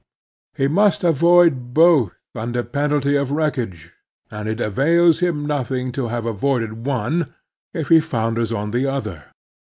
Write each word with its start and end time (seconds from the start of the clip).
He 0.55 0.67
must 0.67 1.03
avoid 1.03 1.75
both 1.75 2.13
tmder 2.35 2.71
penalty 2.71 3.15
of 3.15 3.31
wreckage, 3.31 3.93
and 4.31 4.49
it 4.49 4.59
avails 4.59 5.19
him 5.19 5.45
nothing 5.45 5.91
to 5.91 6.07
have 6.07 6.25
avoided 6.25 6.87
one, 6.87 7.35
if 7.71 7.89
he 7.89 7.99
founders 8.01 8.51
on 8.51 8.71
the 8.71 8.87
other. 8.87 9.25